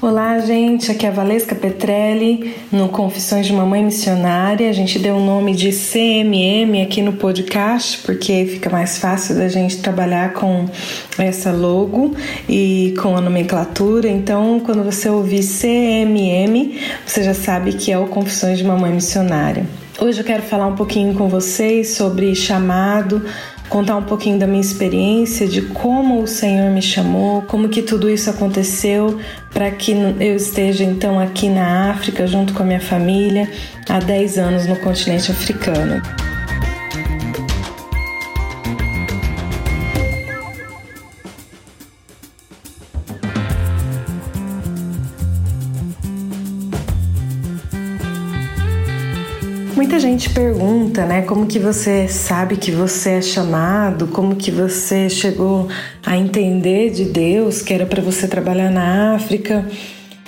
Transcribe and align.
Olá, 0.00 0.38
gente. 0.38 0.92
Aqui 0.92 1.06
é 1.06 1.08
a 1.08 1.12
Valesca 1.12 1.56
Petrelli 1.56 2.54
no 2.70 2.88
Confissões 2.88 3.46
de 3.46 3.52
Mamãe 3.52 3.84
Missionária. 3.84 4.70
A 4.70 4.72
gente 4.72 4.96
deu 4.96 5.16
o 5.16 5.20
nome 5.20 5.56
de 5.56 5.70
CMM 5.72 6.80
aqui 6.84 7.02
no 7.02 7.14
podcast 7.14 7.98
porque 8.04 8.46
fica 8.46 8.70
mais 8.70 8.98
fácil 8.98 9.34
da 9.34 9.48
gente 9.48 9.78
trabalhar 9.78 10.34
com 10.34 10.66
essa 11.18 11.50
logo 11.50 12.14
e 12.48 12.94
com 13.02 13.16
a 13.16 13.20
nomenclatura. 13.20 14.08
Então, 14.08 14.60
quando 14.60 14.84
você 14.84 15.10
ouvir 15.10 15.42
CMM, 15.42 16.78
você 17.04 17.24
já 17.24 17.34
sabe 17.34 17.72
que 17.72 17.90
é 17.90 17.98
o 17.98 18.06
Confissões 18.06 18.58
de 18.58 18.64
Mamãe 18.64 18.92
Missionária. 18.92 19.66
Hoje 20.00 20.20
eu 20.20 20.24
quero 20.24 20.44
falar 20.44 20.68
um 20.68 20.76
pouquinho 20.76 21.12
com 21.14 21.28
vocês 21.28 21.88
sobre 21.96 22.32
chamado, 22.36 23.20
contar 23.68 23.96
um 23.96 24.02
pouquinho 24.02 24.38
da 24.38 24.46
minha 24.46 24.60
experiência, 24.60 25.46
de 25.46 25.62
como 25.62 26.22
o 26.22 26.26
Senhor 26.26 26.70
me 26.70 26.82
chamou, 26.82 27.42
como 27.42 27.68
que 27.68 27.82
tudo 27.82 28.08
isso 28.08 28.30
aconteceu 28.30 29.18
para 29.50 29.70
que 29.70 29.92
eu 29.92 30.36
esteja 30.36 30.84
então 30.84 31.18
aqui 31.18 31.48
na 31.48 31.90
África 31.90 32.26
junto 32.26 32.54
com 32.54 32.62
a 32.62 32.66
minha 32.66 32.80
família 32.80 33.50
há 33.88 33.98
10 33.98 34.38
anos 34.38 34.66
no 34.66 34.76
continente 34.76 35.30
africano. 35.30 36.02
Gente 50.18 50.30
pergunta, 50.30 51.06
né, 51.06 51.22
como 51.22 51.46
que 51.46 51.60
você 51.60 52.08
sabe 52.08 52.56
que 52.56 52.72
você 52.72 53.10
é 53.10 53.22
chamado, 53.22 54.08
como 54.08 54.34
que 54.34 54.50
você 54.50 55.08
chegou 55.08 55.68
a 56.04 56.16
entender 56.16 56.90
de 56.90 57.04
Deus 57.04 57.62
que 57.62 57.72
era 57.72 57.86
para 57.86 58.02
você 58.02 58.26
trabalhar 58.26 58.68
na 58.68 59.14
África. 59.14 59.64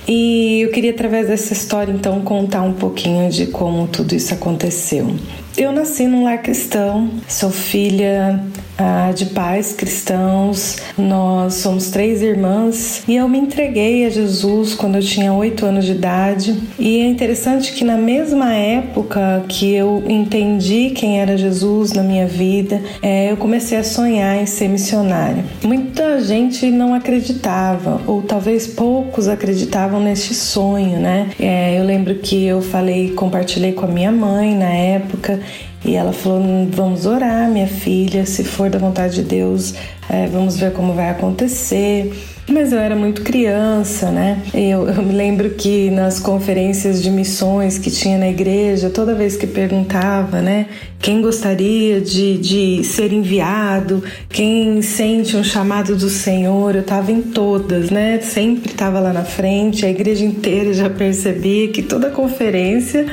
E 0.06 0.60
eu 0.60 0.70
queria 0.70 0.92
através 0.92 1.26
dessa 1.26 1.52
história 1.52 1.90
então 1.90 2.20
contar 2.20 2.62
um 2.62 2.72
pouquinho 2.72 3.28
de 3.30 3.48
como 3.48 3.88
tudo 3.88 4.14
isso 4.14 4.32
aconteceu. 4.32 5.08
Eu 5.56 5.72
nasci 5.72 6.06
num 6.06 6.24
lar 6.24 6.38
cristão, 6.38 7.10
sou 7.28 7.50
filha 7.50 8.40
ah, 8.78 9.12
de 9.14 9.26
pais 9.26 9.72
cristãos, 9.72 10.76
nós 10.96 11.54
somos 11.54 11.90
três 11.90 12.22
irmãs 12.22 13.02
e 13.06 13.16
eu 13.16 13.28
me 13.28 13.38
entreguei 13.38 14.06
a 14.06 14.10
Jesus 14.10 14.74
quando 14.74 14.94
eu 14.94 15.02
tinha 15.02 15.32
oito 15.34 15.66
anos 15.66 15.84
de 15.84 15.92
idade. 15.92 16.56
E 16.78 17.00
é 17.00 17.06
interessante 17.06 17.72
que 17.72 17.84
na 17.84 17.96
mesma 17.96 18.54
época 18.54 19.44
que 19.48 19.74
eu 19.74 20.02
entendi 20.08 20.90
quem 20.90 21.20
era 21.20 21.36
Jesus 21.36 21.92
na 21.92 22.02
minha 22.02 22.26
vida, 22.26 22.80
é, 23.02 23.30
eu 23.30 23.36
comecei 23.36 23.76
a 23.76 23.84
sonhar 23.84 24.40
em 24.40 24.46
ser 24.46 24.68
missionária. 24.68 25.44
Muita 25.62 26.20
gente 26.20 26.70
não 26.70 26.94
acreditava, 26.94 28.00
ou 28.06 28.22
talvez 28.22 28.66
poucos 28.66 29.28
acreditavam 29.28 30.00
neste 30.00 30.32
sonho, 30.32 30.98
né? 30.98 31.28
É, 31.38 31.78
eu 31.78 31.84
lembro 31.84 32.14
que 32.14 32.46
eu 32.46 32.62
falei, 32.62 33.10
compartilhei 33.10 33.72
com 33.72 33.84
a 33.84 33.88
minha 33.88 34.12
mãe 34.12 34.54
na 34.54 34.70
época 34.70 35.39
e 35.84 35.94
ela 35.94 36.12
falou: 36.12 36.68
Vamos 36.70 37.06
orar, 37.06 37.48
minha 37.50 37.66
filha, 37.66 38.26
se 38.26 38.44
for 38.44 38.70
da 38.70 38.78
vontade 38.78 39.16
de 39.16 39.22
Deus, 39.22 39.74
é, 40.08 40.26
vamos 40.26 40.56
ver 40.56 40.72
como 40.72 40.92
vai 40.92 41.10
acontecer. 41.10 42.12
Mas 42.48 42.72
eu 42.72 42.80
era 42.80 42.96
muito 42.96 43.22
criança, 43.22 44.10
né? 44.10 44.42
Eu, 44.52 44.88
eu, 44.88 45.02
me 45.02 45.12
lembro 45.12 45.50
que 45.50 45.88
nas 45.90 46.18
conferências 46.18 47.00
de 47.00 47.08
missões 47.08 47.78
que 47.78 47.90
tinha 47.90 48.18
na 48.18 48.28
igreja, 48.28 48.90
toda 48.90 49.14
vez 49.14 49.36
que 49.36 49.46
perguntava, 49.46 50.42
né, 50.42 50.66
quem 50.98 51.22
gostaria 51.22 52.00
de, 52.00 52.38
de 52.38 52.82
ser 52.82 53.12
enviado, 53.12 54.02
quem 54.28 54.82
sente 54.82 55.36
um 55.36 55.44
chamado 55.44 55.94
do 55.94 56.08
Senhor, 56.08 56.74
eu 56.74 56.80
estava 56.80 57.12
em 57.12 57.22
todas, 57.22 57.88
né? 57.88 58.18
Sempre 58.20 58.72
estava 58.72 58.98
lá 58.98 59.12
na 59.12 59.24
frente, 59.24 59.86
a 59.86 59.90
igreja 59.90 60.24
inteira 60.24 60.72
já 60.72 60.90
percebia 60.90 61.68
que 61.68 61.82
toda 61.82 62.10
conferência 62.10 63.06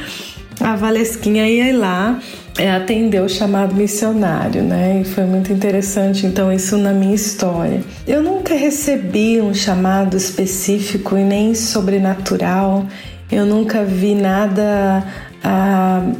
a 0.60 0.76
Valesquinha 0.76 1.48
ia 1.48 1.78
lá 1.78 2.20
é, 2.58 2.72
atender 2.72 3.22
o 3.22 3.30
chamado 3.30 3.76
missionário, 3.76 4.64
né? 4.64 5.02
E 5.02 5.06
foi 5.06 5.24
muito 5.26 5.54
interessante, 5.54 6.26
então, 6.26 6.52
isso 6.52 6.78
na 6.78 6.92
minha 6.92 7.14
história. 7.14 7.82
Eu 8.08 8.24
nunca 8.24 8.56
recebi 8.56 9.40
um 9.40 9.54
chamado 9.54 10.18
específico 10.18 11.18
e 11.18 11.24
nem 11.24 11.54
sobrenatural, 11.54 12.86
eu 13.32 13.46
nunca 13.46 13.84
vi 13.84 14.16
nada 14.16 15.04
ah, 15.44 16.12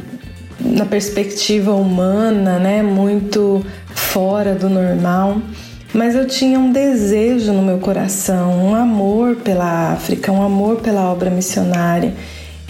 na 0.60 0.84
perspectiva 0.84 1.74
humana, 1.74 2.58
né? 2.58 2.82
Muito 2.82 3.64
fora 3.94 4.54
do 4.54 4.68
normal. 4.68 5.38
Mas 5.92 6.14
eu 6.14 6.26
tinha 6.26 6.60
um 6.60 6.70
desejo 6.70 7.52
no 7.52 7.62
meu 7.62 7.78
coração, 7.78 8.66
um 8.66 8.74
amor 8.74 9.36
pela 9.36 9.92
África, 9.92 10.30
um 10.30 10.42
amor 10.42 10.76
pela 10.76 11.10
obra 11.10 11.30
missionária. 11.30 12.12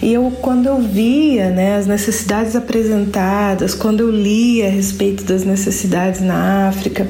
E 0.00 0.12
eu, 0.12 0.30
quando 0.40 0.66
eu 0.66 0.78
via 0.80 1.50
né, 1.50 1.76
as 1.76 1.86
necessidades 1.86 2.54
apresentadas, 2.54 3.74
quando 3.74 4.00
eu 4.00 4.10
lia 4.10 4.68
a 4.68 4.70
respeito 4.70 5.24
das 5.24 5.44
necessidades 5.44 6.20
na 6.20 6.68
África, 6.68 7.08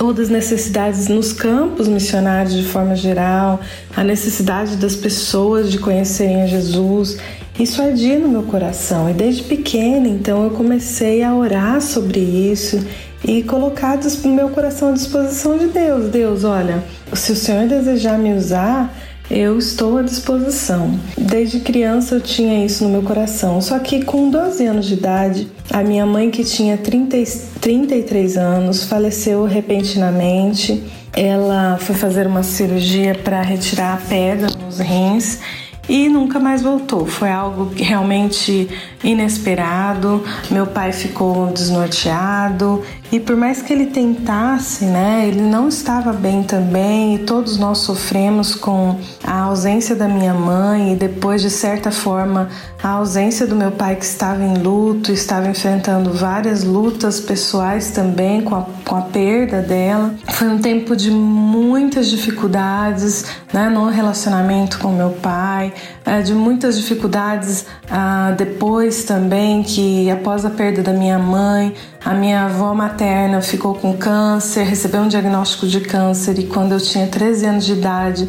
ou 0.00 0.14
das 0.14 0.30
necessidades 0.30 1.08
nos 1.08 1.34
campos 1.34 1.86
missionários 1.86 2.54
de 2.54 2.64
forma 2.64 2.96
geral, 2.96 3.60
a 3.94 4.02
necessidade 4.02 4.76
das 4.76 4.96
pessoas 4.96 5.70
de 5.70 5.78
conhecerem 5.78 6.48
Jesus, 6.48 7.18
isso 7.58 7.82
ardia 7.82 8.18
no 8.18 8.28
meu 8.28 8.44
coração. 8.44 9.10
E 9.10 9.12
desde 9.12 9.42
pequena, 9.42 10.08
então, 10.08 10.44
eu 10.44 10.50
comecei 10.50 11.22
a 11.22 11.34
orar 11.34 11.82
sobre 11.82 12.20
isso 12.20 12.80
e 13.22 13.42
colocar 13.42 13.98
o 14.24 14.28
meu 14.28 14.48
coração 14.48 14.88
à 14.88 14.92
disposição 14.92 15.58
de 15.58 15.66
Deus. 15.66 16.10
Deus, 16.10 16.44
olha, 16.44 16.82
se 17.12 17.32
o 17.32 17.36
Senhor 17.36 17.68
desejar 17.68 18.18
me 18.18 18.32
usar, 18.32 18.96
eu 19.30 19.56
estou 19.56 19.98
à 19.98 20.02
disposição. 20.02 20.98
Desde 21.16 21.60
criança 21.60 22.16
eu 22.16 22.20
tinha 22.20 22.64
isso 22.64 22.82
no 22.82 22.90
meu 22.90 23.02
coração. 23.02 23.60
Só 23.60 23.78
que 23.78 24.04
com 24.04 24.28
12 24.28 24.66
anos 24.66 24.86
de 24.86 24.94
idade, 24.94 25.48
a 25.70 25.82
minha 25.82 26.04
mãe, 26.04 26.30
que 26.30 26.42
tinha 26.42 26.76
30, 26.76 27.16
33 27.60 28.36
anos, 28.36 28.84
faleceu 28.84 29.44
repentinamente. 29.44 30.82
Ela 31.12 31.78
foi 31.78 31.94
fazer 31.94 32.26
uma 32.26 32.42
cirurgia 32.42 33.14
para 33.14 33.40
retirar 33.42 33.94
a 33.94 33.96
pedra 33.96 34.48
nos 34.50 34.78
rins 34.78 35.38
e 35.90 36.08
nunca 36.08 36.38
mais 36.38 36.62
voltou. 36.62 37.04
Foi 37.04 37.28
algo 37.28 37.72
realmente 37.74 38.70
inesperado. 39.02 40.22
Meu 40.48 40.64
pai 40.68 40.92
ficou 40.92 41.48
desnorteado 41.48 42.80
e 43.12 43.18
por 43.18 43.34
mais 43.34 43.60
que 43.60 43.72
ele 43.72 43.86
tentasse, 43.86 44.84
né, 44.84 45.24
ele 45.26 45.40
não 45.40 45.66
estava 45.66 46.12
bem 46.12 46.44
também 46.44 47.16
e 47.16 47.18
todos 47.18 47.58
nós 47.58 47.78
sofremos 47.78 48.54
com 48.54 49.00
a 49.24 49.40
ausência 49.40 49.96
da 49.96 50.06
minha 50.06 50.32
mãe 50.32 50.92
e 50.92 50.96
depois 50.96 51.42
de 51.42 51.50
certa 51.50 51.90
forma 51.90 52.48
a 52.80 52.90
ausência 52.90 53.48
do 53.48 53.56
meu 53.56 53.72
pai 53.72 53.96
que 53.96 54.04
estava 54.04 54.44
em 54.44 54.58
luto, 54.58 55.10
estava 55.10 55.48
enfrentando 55.48 56.12
várias 56.12 56.62
lutas 56.62 57.18
pessoais 57.18 57.90
também 57.90 58.42
com 58.42 58.54
a, 58.54 58.66
com 58.86 58.94
a 58.94 59.02
perda 59.02 59.60
dela. 59.60 60.14
Foi 60.28 60.48
um 60.48 60.58
tempo 60.58 60.94
de 60.94 61.10
muitas 61.10 62.08
dificuldades, 62.08 63.24
né, 63.52 63.68
no 63.68 63.88
relacionamento 63.88 64.78
com 64.78 64.92
meu 64.92 65.10
pai, 65.10 65.72
de 66.24 66.34
muitas 66.34 66.76
dificuldades 66.76 67.66
ah, 67.90 68.34
depois 68.36 69.04
também 69.04 69.62
que 69.62 70.10
após 70.10 70.44
a 70.44 70.50
perda 70.50 70.82
da 70.82 70.92
minha 70.92 71.18
mãe, 71.18 71.74
a 72.04 72.14
minha 72.14 72.44
avó 72.44 72.74
materna 72.74 73.40
ficou 73.40 73.74
com 73.74 73.96
câncer, 73.96 74.64
recebeu 74.64 75.02
um 75.02 75.08
diagnóstico 75.08 75.66
de 75.66 75.80
câncer 75.80 76.38
e 76.38 76.46
quando 76.46 76.72
eu 76.72 76.80
tinha 76.80 77.06
13 77.06 77.46
anos 77.46 77.64
de 77.64 77.72
idade 77.72 78.26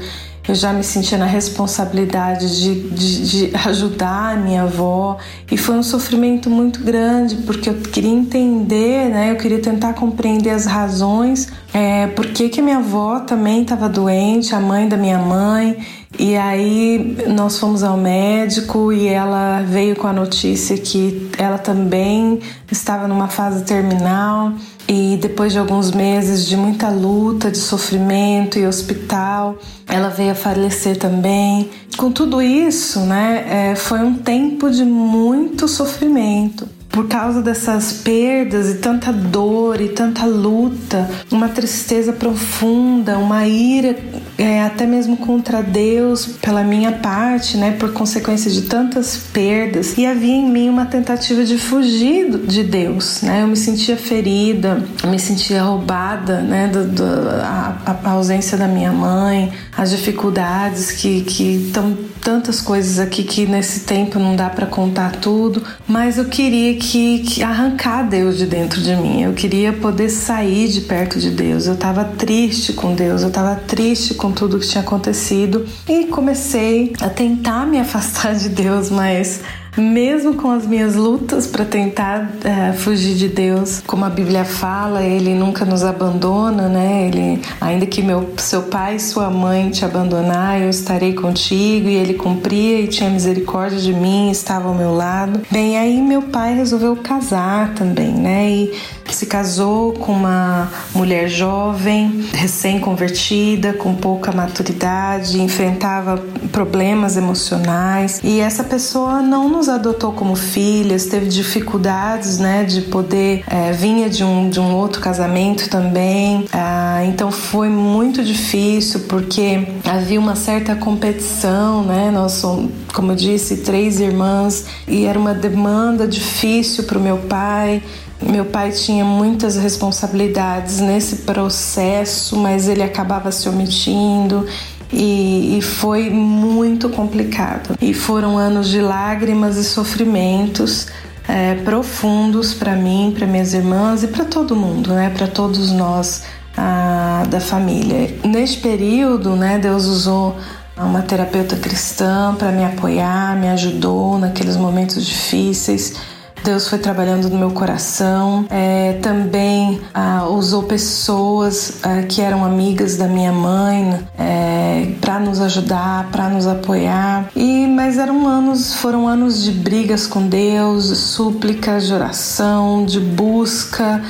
eu 0.48 0.56
já 0.56 0.74
me 0.74 0.84
sentia 0.84 1.18
na 1.18 1.26
responsabilidade 1.26 2.60
de, 2.60 2.90
de, 2.90 3.48
de, 3.50 3.58
ajudar 3.68 4.34
a 4.34 4.36
minha 4.36 4.64
avó 4.64 5.18
e 5.50 5.56
foi 5.56 5.76
um 5.76 5.84
sofrimento 5.84 6.50
muito 6.50 6.84
grande 6.84 7.36
porque 7.38 7.70
eu 7.70 7.76
queria 7.76 8.12
entender, 8.12 9.10
né? 9.10 9.32
Eu 9.32 9.36
queria 9.36 9.60
tentar 9.60 9.94
compreender 9.94 10.50
as 10.50 10.66
razões 10.66 11.52
é, 11.74 12.08
por 12.08 12.28
que, 12.28 12.50
que 12.50 12.62
minha 12.62 12.78
avó 12.78 13.20
também 13.20 13.62
estava 13.62 13.88
doente, 13.88 14.54
a 14.56 14.60
mãe 14.60 14.90
da 14.90 14.98
minha 14.98 15.20
mãe 15.20 15.78
e 16.20 16.36
aí 16.36 17.18
nós 17.36 17.58
fomos 17.58 17.84
ao 17.84 17.98
médico 17.98 18.92
e 18.92 19.08
ela 19.08 19.62
veio 19.62 19.96
com 19.96 20.08
a 20.08 20.14
notícia 20.14 20.78
que 20.78 21.30
ela 21.38 21.58
também 21.58 22.40
estava 22.72 23.08
numa 23.08 23.28
fase 23.28 23.64
terminal 23.64 24.54
e 24.88 25.18
depois 25.22 25.54
de 25.54 25.60
alguns 25.60 25.92
meses 25.92 26.46
de 26.46 26.58
muita 26.58 26.90
luta, 26.90 27.50
de 27.50 27.58
sofrimento 27.58 28.60
e 28.60 28.68
hospital, 28.68 29.58
ela 29.88 30.10
veio 30.10 30.32
a 30.32 30.36
falecer 30.36 30.98
também. 30.98 31.70
Com 31.98 32.12
tudo 32.12 32.42
isso, 32.42 33.00
né, 33.02 33.72
é, 33.72 33.76
foi 33.76 34.00
um 34.00 34.16
tempo 34.16 34.70
de 34.70 34.84
muito 34.84 35.68
sofrimento 35.68 36.68
por 36.92 37.08
causa 37.08 37.42
dessas 37.42 37.94
perdas 37.94 38.70
e 38.70 38.76
tanta 38.80 39.14
dor 39.14 39.80
e 39.80 39.90
tanta 39.90 40.26
luta, 40.26 41.10
uma 41.32 41.48
tristeza 41.48 42.12
profunda, 42.12 43.18
uma 43.18 43.48
ira 43.48 43.98
é, 44.42 44.64
até 44.64 44.88
mesmo 44.88 45.18
contra 45.18 45.62
Deus, 45.62 46.26
pela 46.26 46.64
minha 46.64 46.94
parte, 46.94 47.58
né, 47.58 47.76
por 47.80 47.94
consequência 47.94 48.50
de 48.50 48.64
tantas 48.64 49.16
perdas. 49.16 49.96
E 50.00 50.04
havia 50.04 50.34
em 50.34 50.50
mim 50.50 50.68
uma 50.68 50.88
tentativa 50.88 51.44
de 51.44 51.60
fugir 51.60 52.40
de 52.40 52.64
Deus, 52.64 53.22
né? 53.22 53.44
Eu 53.44 53.48
me 53.48 53.56
sentia 53.56 53.96
ferida, 53.96 54.84
me 55.06 55.20
sentia 55.20 55.62
roubada, 55.62 56.42
né, 56.42 56.68
do, 56.68 56.88
do 56.88 57.04
a, 57.04 58.00
a, 58.04 58.10
ausência 58.10 58.58
da 58.58 58.68
minha 58.68 58.92
mãe, 58.92 59.54
as 59.78 59.92
dificuldades 59.92 60.92
que 60.92 61.22
que 61.22 61.68
estão 61.68 61.96
tantas 62.22 62.62
coisas 62.62 63.00
aqui 63.00 63.24
que 63.24 63.46
nesse 63.46 63.82
tempo 63.82 64.20
não 64.20 64.36
dá 64.36 64.50
para 64.50 64.68
contar 64.68 65.16
tudo, 65.18 65.64
mas 65.88 66.18
eu 66.18 66.26
queria 66.26 66.76
que, 66.76 67.20
que, 67.20 67.44
arrancar 67.44 68.08
Deus 68.08 68.38
de 68.38 68.46
dentro 68.46 68.80
de 68.80 68.96
mim. 68.96 69.24
Eu 69.24 69.34
queria 69.34 69.74
poder 69.74 70.10
sair 70.10 70.68
de 70.68 70.82
perto 70.82 71.20
de 71.20 71.32
Deus. 71.32 71.66
Eu 71.66 71.74
estava 71.74 72.04
triste 72.04 72.74
com 72.74 72.94
Deus, 72.94 73.24
eu 73.24 73.30
estava 73.30 73.56
triste 73.56 74.14
com 74.14 74.31
tudo 74.32 74.60
que 74.60 74.68
tinha 74.68 74.84
acontecido 74.84 75.66
e 75.88 76.06
comecei 76.06 76.94
a 77.02 77.10
tentar 77.10 77.66
me 77.66 77.80
afastar 77.80 78.36
de 78.36 78.50
Deus, 78.50 78.90
mas 78.90 79.42
mesmo 79.78 80.34
com 80.34 80.52
as 80.52 80.66
minhas 80.66 80.96
lutas 80.96 81.48
para 81.48 81.64
tentar 81.64 82.30
é, 82.44 82.74
fugir 82.74 83.16
de 83.16 83.30
Deus, 83.30 83.82
como 83.88 84.04
a 84.04 84.10
Bíblia 84.10 84.44
fala, 84.44 85.02
Ele 85.02 85.34
nunca 85.34 85.64
nos 85.64 85.84
abandona, 85.84 86.68
né? 86.68 87.08
Ele, 87.08 87.42
ainda 87.60 87.86
que 87.86 88.02
meu 88.02 88.34
seu 88.38 88.64
pai 88.64 88.96
e 88.96 89.00
sua 89.00 89.30
mãe 89.30 89.70
te 89.70 89.86
abandonar, 89.86 90.60
eu 90.60 90.70
estarei 90.70 91.14
contigo. 91.14 91.88
E 91.88 91.96
Ele 91.96 92.16
cumpria 92.16 92.82
e 92.82 92.88
tinha 92.88 93.10
misericórdia 93.10 93.80
de 93.80 93.94
mim, 93.94 94.30
estava 94.30 94.68
ao 94.68 94.76
meu 94.76 94.94
lado. 94.94 95.42
Bem, 95.50 95.78
aí 95.78 96.02
meu 96.02 96.24
pai 96.24 96.54
resolveu 96.54 96.96
casar 96.98 97.74
também, 97.74 98.12
né? 98.12 98.50
E 98.50 98.74
se 99.16 99.26
casou 99.26 99.94
com 99.94 100.14
uma 100.14 100.70
mulher 100.94 101.28
jovem, 101.28 102.26
recém-convertida, 102.34 103.74
com 103.74 103.96
pouca 103.96 104.32
maturidade, 104.32 105.42
enfrentava 105.42 106.18
problemas 106.52 107.18
emocionais 107.18 108.20
e 108.24 108.40
essa 108.40 108.64
pessoa 108.64 109.22
não 109.22 109.50
nos 109.50 109.70
adotou 109.70 110.12
como 110.12 110.36
filhas, 110.36 111.06
teve 111.06 111.28
dificuldades, 111.28 112.38
né, 112.38 112.64
de 112.64 112.82
poder 112.82 113.44
é, 113.48 113.72
vinha 113.72 114.10
de 114.10 114.24
um 114.24 114.50
de 114.50 114.60
um 114.60 114.74
outro 114.74 115.02
casamento 115.02 115.70
também, 115.70 116.46
ah, 116.52 117.04
então 117.06 117.32
foi 117.32 117.70
muito 117.70 118.24
difícil 118.24 119.02
porque 119.02 119.68
havia 119.86 120.20
uma 120.20 120.36
certa 120.36 120.76
competição, 120.76 121.84
né? 121.84 122.12
Nós 122.12 122.34
somos, 122.34 122.72
como 122.94 123.12
eu 123.12 123.16
disse, 123.16 123.58
três 123.58 124.00
irmãs 124.00 124.66
e 124.88 125.06
era 125.06 125.18
uma 125.18 125.34
demanda 125.34 126.08
difícil 126.08 126.84
para 126.86 126.98
o 126.98 127.02
meu 127.02 127.18
pai. 127.18 127.82
Meu 128.22 128.46
pai 128.46 128.72
tinha 128.72 129.04
muitas 129.04 129.56
responsabilidades 129.58 130.80
nesse 130.80 131.18
processo, 131.18 132.38
mas 132.38 132.68
ele 132.68 132.84
acabava 132.84 133.32
se 133.32 133.50
omitindo 133.50 134.46
e, 134.94 135.58
e, 135.58 135.62
foi 135.62 136.10
muito 136.10 136.90
complicado. 136.90 137.76
E 137.82 137.94
foram 137.94 138.38
anos 138.38 138.70
de 138.70 138.82
lágrimas 138.82 139.58
e 139.58 139.64
sofrimentos 139.64 140.88
é, 141.28 141.56
profundos 141.56 142.54
para 142.54 142.76
mim, 142.76 143.14
para 143.16 143.26
minhas 143.26 143.54
irmãs 143.54 144.04
e 144.04 144.08
para 144.08 144.26
todo 144.26 144.56
mundo, 144.56 144.94
né? 144.94 145.10
Para 145.10 145.28
todos 145.28 145.72
nós 145.72 146.24
a, 146.58 147.24
da 147.30 147.40
família. 147.40 148.16
Neste 148.24 148.60
período, 148.60 149.36
né? 149.36 149.58
Deus 149.58 149.86
usou 149.86 150.38
uma 150.78 151.02
terapeuta 151.02 151.56
cristã 151.56 152.36
para 152.38 152.52
me 152.52 152.64
apoiar, 152.64 153.38
me 153.38 153.48
ajudou 153.50 154.18
naqueles 154.18 154.58
momentos 154.58 155.06
difíceis. 155.06 155.94
Deus 156.44 156.68
foi 156.68 156.80
trabalhando 156.80 157.30
no 157.30 157.38
meu 157.38 157.52
coração. 157.52 158.46
É, 158.50 158.94
também 159.02 159.82
ah, 159.94 160.26
usou 160.28 160.64
pessoas 160.64 161.80
ah, 161.84 162.04
que 162.04 162.22
eram 162.22 162.44
amigas 162.44 162.98
da 162.98 163.08
minha 163.08 163.32
mãe 163.32 164.00
é, 164.18 164.94
para 165.00 165.20
nos 165.20 165.40
ajudar, 165.40 166.10
para 166.12 166.30
nos 166.30 166.48
apoiar. 166.48 167.30
E 167.36 167.68
mas 167.68 167.98
eram 167.98 168.28
anos, 168.28 168.74
foram 168.74 169.08
anos 169.08 169.44
de 169.44 169.52
brigas 169.52 170.08
com 170.08 170.28
Deus, 170.28 170.88
de 170.88 170.96
súplicas, 170.96 171.88
de 171.88 171.94
oração, 171.94 172.86
de 172.86 173.00
busca 173.00 174.02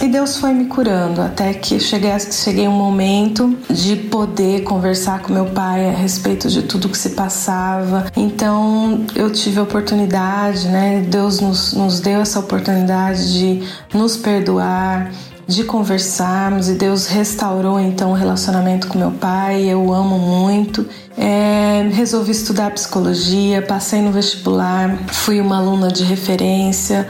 e 0.00 0.08
Deus 0.08 0.38
foi 0.38 0.52
me 0.52 0.66
curando 0.66 1.22
até 1.22 1.54
que 1.54 1.78
cheguei, 1.78 2.10
cheguei 2.18 2.66
um 2.66 2.72
momento 2.72 3.56
de 3.70 3.96
poder 3.96 4.62
conversar 4.62 5.22
com 5.22 5.32
meu 5.32 5.46
pai 5.46 5.88
a 5.88 5.92
respeito 5.92 6.48
de 6.48 6.62
tudo 6.62 6.88
que 6.88 6.98
se 6.98 7.10
passava. 7.10 8.06
Então 8.16 9.06
eu 9.14 9.30
tive 9.30 9.60
a 9.60 9.62
oportunidade, 9.62 10.68
né? 10.68 11.04
Deus 11.08 11.40
nos, 11.40 11.72
nos 11.74 12.00
deu 12.00 12.20
essa 12.20 12.40
oportunidade 12.40 13.32
de 13.32 13.62
nos 13.94 14.16
perdoar, 14.16 15.12
de 15.46 15.62
conversarmos 15.62 16.68
e 16.68 16.74
Deus 16.74 17.06
restaurou 17.06 17.78
então 17.78 18.10
o 18.10 18.14
relacionamento 18.14 18.88
com 18.88 18.98
meu 18.98 19.12
pai. 19.12 19.62
Eu 19.62 19.92
amo 19.92 20.18
muito. 20.18 20.86
É, 21.16 21.88
resolvi 21.92 22.32
estudar 22.32 22.72
psicologia, 22.72 23.62
passei 23.62 24.02
no 24.02 24.10
vestibular, 24.10 24.98
fui 25.06 25.40
uma 25.40 25.58
aluna 25.58 25.88
de 25.88 26.02
referência 26.02 27.08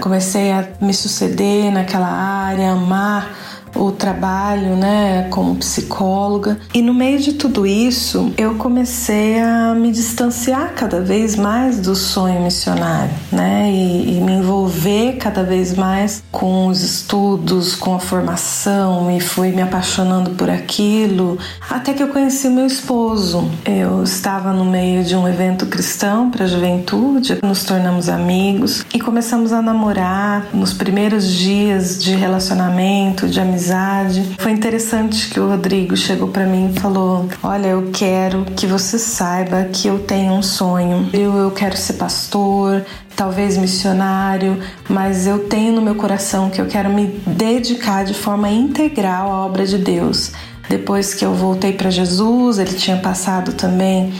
comecei 0.00 0.52
a 0.52 0.68
me 0.80 0.92
suceder 0.94 1.70
naquela 1.72 2.08
área, 2.08 2.72
amar 2.72 3.34
o 3.78 3.92
trabalho, 3.92 4.76
né, 4.76 5.28
como 5.30 5.56
psicóloga. 5.56 6.58
E 6.72 6.82
no 6.82 6.94
meio 6.94 7.18
de 7.18 7.34
tudo 7.34 7.66
isso, 7.66 8.32
eu 8.36 8.54
comecei 8.54 9.40
a 9.40 9.74
me 9.74 9.92
distanciar 9.92 10.72
cada 10.74 11.00
vez 11.00 11.36
mais 11.36 11.80
do 11.80 11.94
sonho 11.94 12.40
missionário, 12.42 13.12
né, 13.30 13.70
e, 13.70 14.16
e 14.16 14.20
me 14.20 14.32
envolver 14.32 15.16
cada 15.16 15.42
vez 15.42 15.74
mais 15.74 16.22
com 16.30 16.66
os 16.66 16.82
estudos, 16.82 17.74
com 17.74 17.94
a 17.94 18.00
formação, 18.00 19.10
e 19.10 19.20
fui 19.20 19.50
me 19.52 19.62
apaixonando 19.62 20.30
por 20.30 20.48
aquilo, 20.48 21.38
até 21.68 21.92
que 21.92 22.02
eu 22.02 22.08
conheci 22.08 22.48
meu 22.48 22.66
esposo. 22.66 23.50
Eu 23.64 24.02
estava 24.02 24.52
no 24.52 24.64
meio 24.64 25.04
de 25.04 25.14
um 25.14 25.28
evento 25.28 25.66
cristão 25.66 26.30
para 26.30 26.44
a 26.44 26.48
juventude, 26.48 27.38
nos 27.42 27.64
tornamos 27.64 28.08
amigos 28.08 28.84
e 28.94 29.00
começamos 29.00 29.52
a 29.52 29.60
namorar 29.60 30.46
nos 30.52 30.72
primeiros 30.72 31.30
dias 31.30 32.02
de 32.02 32.14
relacionamento, 32.14 33.28
de 33.28 33.40
amizade 33.40 33.65
amizade. 33.66 34.36
Foi 34.38 34.52
interessante 34.52 35.28
que 35.28 35.40
o 35.40 35.48
Rodrigo 35.48 35.96
chegou 35.96 36.28
para 36.28 36.46
mim 36.46 36.72
e 36.74 36.80
falou: 36.80 37.28
Olha, 37.42 37.68
eu 37.68 37.90
quero 37.92 38.44
que 38.56 38.66
você 38.66 38.98
saiba 38.98 39.64
que 39.64 39.88
eu 39.88 39.98
tenho 39.98 40.32
um 40.32 40.42
sonho. 40.42 41.08
Eu, 41.12 41.34
eu 41.36 41.50
quero 41.50 41.76
ser 41.76 41.94
pastor, 41.94 42.84
talvez 43.14 43.56
missionário, 43.56 44.60
mas 44.88 45.26
eu 45.26 45.48
tenho 45.48 45.72
no 45.72 45.82
meu 45.82 45.96
coração 45.96 46.50
que 46.50 46.60
eu 46.60 46.66
quero 46.66 46.90
me 46.90 47.06
dedicar 47.26 48.04
de 48.04 48.14
forma 48.14 48.48
integral 48.48 49.30
à 49.32 49.44
obra 49.44 49.66
de 49.66 49.78
Deus. 49.78 50.32
Depois 50.68 51.14
que 51.14 51.24
eu 51.24 51.34
voltei 51.34 51.72
para 51.72 51.90
Jesus, 51.90 52.58
ele 52.58 52.74
tinha 52.74 52.96
passado 52.96 53.52
também 53.52 54.12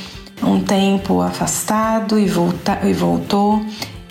um 0.42 0.60
tempo 0.60 1.20
afastado 1.20 2.18
e, 2.18 2.26
volta, 2.26 2.80
e 2.84 2.92
voltou. 2.92 3.64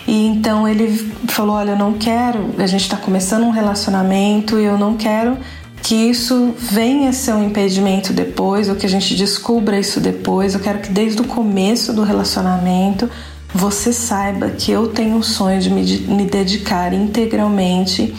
E 0.06 0.26
então 0.26 0.68
ele 0.68 0.96
falou: 1.28 1.56
Olha, 1.56 1.70
eu 1.70 1.78
não 1.78 1.94
quero, 1.94 2.54
a 2.58 2.66
gente 2.66 2.82
está 2.82 2.96
começando 2.96 3.44
um 3.44 3.50
relacionamento 3.50 4.58
e 4.58 4.64
eu 4.64 4.78
não 4.78 4.96
quero 4.96 5.36
que 5.82 5.94
isso 5.94 6.54
venha 6.58 7.12
ser 7.12 7.32
um 7.32 7.44
impedimento 7.44 8.12
depois, 8.12 8.68
ou 8.68 8.74
que 8.74 8.86
a 8.86 8.88
gente 8.88 9.14
descubra 9.14 9.78
isso 9.78 10.00
depois. 10.00 10.54
Eu 10.54 10.60
quero 10.60 10.80
que 10.80 10.90
desde 10.90 11.20
o 11.20 11.24
começo 11.24 11.92
do 11.92 12.02
relacionamento 12.02 13.08
você 13.54 13.92
saiba 13.92 14.50
que 14.50 14.70
eu 14.70 14.88
tenho 14.88 15.16
o 15.16 15.22
sonho 15.22 15.60
de 15.60 15.70
me, 15.70 15.82
me 16.08 16.24
dedicar 16.24 16.92
integralmente 16.92 18.14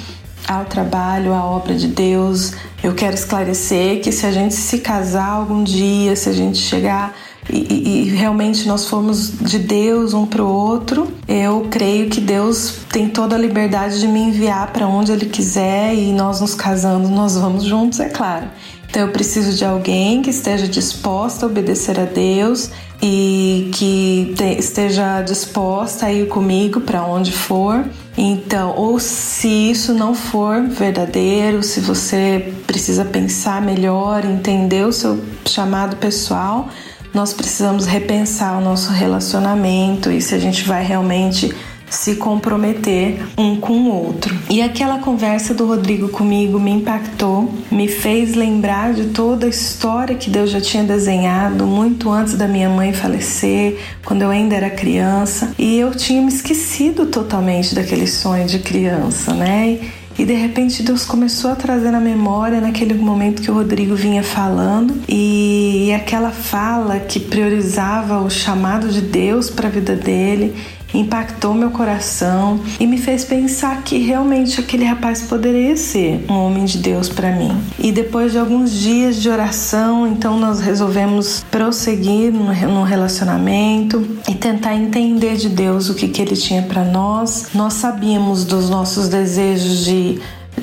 ao 0.48 0.64
trabalho, 0.66 1.34
à 1.34 1.44
obra 1.44 1.76
de 1.76 1.88
Deus. 1.88 2.54
Eu 2.82 2.96
quero 2.96 3.16
esclarecer 3.16 4.02
que 4.02 4.12
se 4.12 4.26
a 4.26 4.32
gente 4.32 4.54
se 4.54 4.80
casar 4.80 5.28
algum 5.28 5.64
dia, 5.64 6.16
se 6.16 6.30
a 6.30 6.34
gente 6.34 6.58
chegar 6.58 7.16
e, 7.50 8.08
e, 8.08 8.10
realmente 8.10 8.68
nós 8.68 8.88
formos 8.88 9.32
de 9.40 9.60
Deus 9.60 10.14
um 10.14 10.26
para 10.26 10.44
o 10.44 10.48
outro, 10.48 11.08
eu 11.28 11.68
creio 11.72 12.10
que 12.10 12.20
Deus 12.20 12.80
tem 12.90 13.08
toda 13.08 13.36
a 13.36 13.40
liberdade 13.40 14.00
de 14.00 14.08
me 14.08 14.20
enviar 14.20 14.72
para 14.74 14.88
onde 14.88 15.12
Ele 15.12 15.28
quiser 15.28 15.96
e 15.96 16.12
nós 16.12 16.42
nos 16.42 16.54
casando, 16.54 17.08
nós 17.08 17.38
vamos 17.38 17.64
juntos, 17.64 18.00
é 18.00 18.10
claro. 18.10 18.48
Então 18.90 19.02
eu 19.02 19.12
preciso 19.12 19.56
de 19.56 19.64
alguém 19.66 20.22
que 20.22 20.30
esteja 20.30 20.68
disposta 20.68 21.46
a 21.46 21.50
obedecer 21.50 22.00
a 22.00 22.06
Deus 22.06 22.70
e 23.02 23.70
que 23.74 24.34
te, 24.36 24.58
esteja 24.58 25.22
disposta 25.22 26.08
a 26.08 26.14
ir 26.14 26.28
comigo 26.28 26.82
para 26.82 27.04
onde 27.04 27.32
for. 27.32 27.86
Então, 28.18 28.74
ou 28.76 29.00
se 29.00 29.48
isso 29.48 29.94
não 29.94 30.16
for 30.16 30.64
verdadeiro, 30.64 31.62
se 31.62 31.80
você 31.80 32.52
precisa 32.66 33.06
pensar 33.06 33.62
melhor, 33.62 34.26
entender 34.26 34.86
o 34.88 34.92
seu 34.92 35.22
chamado 35.46 35.98
pessoal, 35.98 36.68
nós 37.14 37.34
precisamos 37.34 37.86
repensar 37.86 38.58
o 38.58 38.62
nosso 38.62 38.92
relacionamento 38.92 40.12
e 40.12 40.22
se 40.22 40.36
a 40.36 40.40
gente 40.40 40.64
vai 40.64 40.84
realmente 40.84 41.54
se 41.90 42.16
comprometer 42.16 43.20
um 43.38 43.60
com 43.60 43.74
o 43.74 43.90
outro. 43.90 44.38
E 44.50 44.62
aquela 44.62 45.00
conversa 45.00 45.54
do 45.54 45.66
Rodrigo 45.66 46.10
comigo 46.10 46.60
me 46.60 46.72
impactou, 46.72 47.54
me 47.72 47.88
fez 47.88 48.36
lembrar 48.36 48.94
de 48.94 49.06
toda 49.06 49.46
a 49.46 49.50
história 49.50 50.16
que 50.16 50.30
Deus 50.30 50.52
já 50.52 50.60
tinha 50.60 50.84
desenhado 50.84 51.66
muito 51.66 52.10
antes 52.10 52.36
da 52.36 52.48
minha 52.48 52.70
mãe 52.70 52.94
falecer, 52.94 53.80
quando 54.04 54.22
eu 54.22 54.30
ainda 54.30 54.56
era 54.56 54.70
criança, 54.70 55.54
e 55.58 55.78
eu 55.80 55.92
tinha 55.92 56.22
me 56.22 56.30
esquecido 56.30 57.06
totalmente 57.06 57.74
daquele 57.74 58.08
sonho 58.08 58.46
de 58.46 58.60
criança, 58.60 59.34
né? 59.34 59.80
E 60.18 60.26
de 60.26 60.34
repente 60.34 60.82
Deus 60.82 61.06
começou 61.06 61.52
a 61.52 61.56
trazer 61.56 61.92
na 61.92 62.00
memória 62.00 62.60
naquele 62.60 62.94
momento 62.96 63.42
que 63.42 63.52
o 63.52 63.54
Rodrigo 63.54 63.96
vinha 63.96 64.24
falando. 64.24 65.00
E 65.08 65.94
aquela 65.96 66.32
fala 66.32 67.00
que 67.00 67.20
priorizava 67.20 68.20
o 68.22 68.30
chamado 68.30 68.90
de 68.90 69.02
Deus 69.02 69.50
para 69.50 69.68
a 69.68 69.72
vida 69.72 69.96
dele 69.96 70.56
impactou 70.94 71.54
meu 71.54 71.72
coração 71.72 72.60
e 72.80 72.88
me 72.88 72.98
fez 72.98 73.24
pensar 73.24 73.84
que 73.84 73.98
realmente 73.98 74.60
aquele 74.60 74.86
rapaz 74.86 75.22
poderia 75.22 75.76
ser 75.76 76.26
um 76.30 76.34
homem 76.34 76.66
de 76.66 76.78
Deus 76.78 77.10
para 77.10 77.32
mim. 77.32 77.56
E 77.80 77.92
depois 77.92 78.32
de 78.32 78.40
alguns 78.40 78.72
dias 78.72 79.18
de 79.18 79.30
oração, 79.30 80.08
então 80.08 80.40
nós 80.40 80.60
resolvemos 80.60 81.46
prosseguir 81.52 82.32
no 82.32 82.84
relacionamento 82.84 84.06
e 84.30 84.36
tentar 84.36 84.76
entender 84.76 85.38
de 85.38 85.50
Deus 85.50 85.90
o 85.90 85.96
que, 85.96 86.08
que 86.08 86.22
ele 86.22 86.36
tinha 86.36 86.62
para 86.64 86.84
nós. 86.84 87.50
Nós 87.54 87.74
sabíamos 87.74 88.44
dos 88.46 88.70
nossos 88.70 89.10
desejos 89.10 89.86
de 89.86 90.20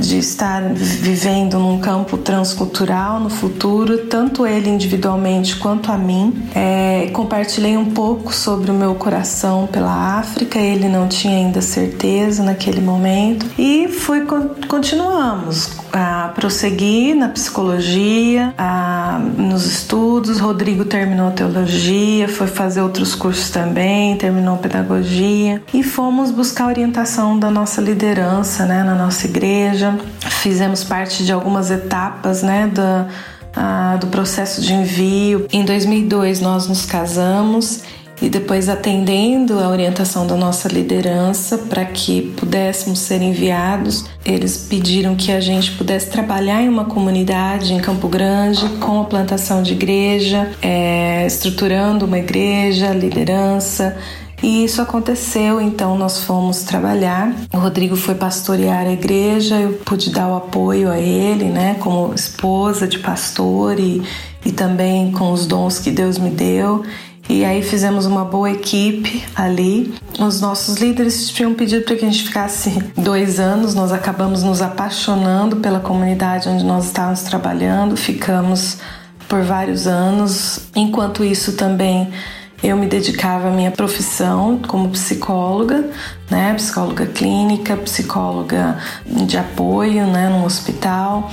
de 0.07 0.19
estar 0.19 0.63
vivendo 0.75 1.59
num 1.59 1.79
campo 1.79 2.17
transcultural 2.17 3.21
no 3.21 3.31
futuro, 3.31 4.07
tanto 4.07 4.47
ele 4.47 4.69
individualmente 4.69 5.57
quanto 5.57 5.91
a 5.91 5.99
mim. 5.99 6.35
É, 6.55 7.11
compartilhei 7.13 7.77
um 7.77 7.91
pouco 7.91 8.33
sobre 8.35 8.71
o 8.71 8.75
meu 8.75 8.95
coração 8.95 9.67
pela 9.67 10.19
África, 10.19 10.59
ele 10.59 10.89
não 10.89 11.09
tinha 11.09 11.37
ainda 11.37 11.61
certeza 11.61 12.43
naquele 12.43 12.81
momento 12.81 13.47
e 13.59 13.89
fui 13.89 14.25
continuamos 14.69 15.84
a 15.95 16.29
prosseguir 16.35 17.15
na 17.15 17.29
psicologia, 17.29 18.53
a, 18.59 19.21
nos 19.37 19.65
estudos. 19.65 20.41
Rodrigo 20.41 20.85
terminou 20.85 21.31
teologia, 21.31 22.29
foi 22.29 22.49
fazer 22.49 22.81
outros 22.81 23.15
cursos 23.15 23.51
também, 23.51 24.17
terminou 24.17 24.57
pedagogia 24.57 25.63
e 25.73 25.83
fomos 25.83 26.31
buscar 26.31 26.67
orientação 26.67 27.39
da 27.39 27.51
nossa 27.51 27.81
liderança, 27.81 28.67
né, 28.67 28.83
na 28.83 28.95
nossa 28.95 29.27
igreja. 29.27 29.97
Fizemos 30.21 30.83
parte 30.83 31.25
de 31.25 31.33
algumas 31.33 31.71
etapas, 31.71 32.43
né, 32.43 32.67
da, 32.67 33.07
a, 33.55 33.97
do 33.97 34.09
processo 34.09 34.61
de 34.61 34.73
envio. 34.75 35.47
Em 35.53 35.65
2002 35.65 36.41
nós 36.41 36.67
nos 36.67 36.85
casamos 36.85 37.83
e 38.23 38.28
depois 38.28 38.68
atendendo 38.68 39.59
a 39.59 39.68
orientação 39.68 40.26
da 40.26 40.37
nossa 40.37 40.68
liderança 40.68 41.59
para 41.59 41.85
que 41.85 42.23
pudéssemos 42.37 43.00
ser 43.00 43.21
enviados, 43.21 44.04
eles 44.25 44.66
pediram 44.68 45.14
que 45.14 45.33
a 45.33 45.40
gente 45.40 45.73
pudesse 45.73 46.11
trabalhar 46.11 46.62
em 46.62 46.68
uma 46.68 46.85
comunidade 46.85 47.73
em 47.73 47.80
Campo 47.80 48.09
Grande 48.09 48.66
com 48.80 49.00
a 49.00 49.04
plantação 49.04 49.62
de 49.62 49.73
igreja, 49.73 50.50
é, 50.62 51.26
estruturando 51.26 52.06
uma 52.06 52.18
igreja, 52.18 52.92
liderança. 52.92 53.97
E 54.42 54.64
isso 54.64 54.83
aconteceu, 54.83 55.59
então 55.61 55.97
nós 55.97 56.23
fomos 56.25 56.64
trabalhar. 56.64 57.35
O 57.52 57.59
Rodrigo 57.59 57.97
foi 57.97 58.14
pastorear 58.14 58.87
a 58.87 58.92
igreja, 58.92 59.59
eu 59.59 59.73
pude 59.85 60.11
dar 60.11 60.28
o 60.28 60.37
apoio 60.37 60.90
a 60.90 60.99
ele, 60.99 61.47
né, 61.47 61.76
como 61.80 62.12
esposa 62.14 62.87
de 62.87 62.99
pastor 62.99 63.80
e, 63.80 64.02
e 64.44 64.52
também 64.52 65.11
com 65.12 65.33
os 65.33 65.47
dons 65.47 65.78
que 65.78 65.90
Deus 65.90 66.18
me 66.18 66.28
deu. 66.28 66.85
E 67.28 67.45
aí 67.45 67.62
fizemos 67.62 68.04
uma 68.04 68.25
boa 68.25 68.50
equipe 68.50 69.25
ali. 69.35 69.95
Os 70.19 70.40
nossos 70.40 70.76
líderes 70.76 71.31
tinham 71.31 71.54
pedido 71.54 71.85
para 71.85 71.97
que 71.97 72.04
a 72.04 72.11
gente 72.11 72.25
ficasse 72.25 72.71
dois 72.97 73.40
anos. 73.40 73.75
Nós 73.75 73.93
acabamos 73.93 74.43
nos 74.43 74.61
apaixonando 74.61 75.57
pela 75.57 75.81
comunidade 75.81 76.49
onde 76.49 76.64
nós 76.64 76.87
estávamos 76.87 77.23
trabalhando. 77.23 77.97
Ficamos 77.97 78.78
por 79.26 79.43
vários 79.43 79.87
anos. 79.87 80.61
Enquanto 80.76 81.25
isso 81.25 81.52
também 81.54 82.12
eu 82.62 82.76
me 82.76 82.87
dedicava 82.87 83.49
à 83.49 83.50
minha 83.50 83.71
profissão 83.71 84.59
como 84.66 84.88
psicóloga, 84.90 85.90
né, 86.31 86.54
psicóloga 86.54 87.07
clínica, 87.07 87.76
psicóloga 87.76 88.78
de 89.07 89.37
apoio, 89.37 90.07
né, 90.07 90.28
no 90.28 90.45
hospital. 90.45 91.31